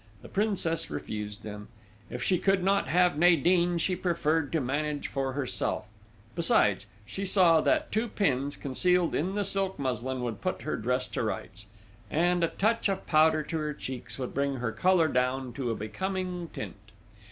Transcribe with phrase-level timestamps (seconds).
[0.23, 1.67] The Princess refused them.
[2.09, 5.87] If she could not have Nadine, she preferred to manage for herself,
[6.33, 11.07] besides, she saw that two pins, concealed in the silk muslin, would put her dress
[11.09, 11.67] to rights;
[12.09, 15.75] and a touch of powder to her cheeks would bring her colour down to a
[15.75, 16.77] becoming tint.